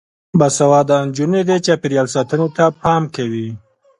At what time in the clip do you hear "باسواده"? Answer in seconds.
0.39-0.97